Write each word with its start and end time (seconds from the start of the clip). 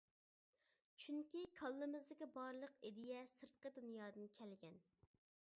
چۈنكى 1.03 1.43
كاللىمىزدىكى 1.59 2.29
بارلىق 2.39 2.75
ئىدىيە 2.89 3.23
سىرتقى 3.37 3.73
دۇنيادىن 3.79 4.35
كەلگەن. 4.41 4.85